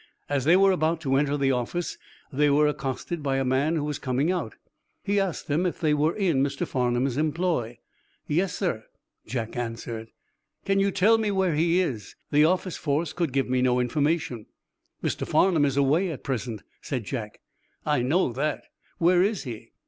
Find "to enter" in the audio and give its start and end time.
1.01-1.37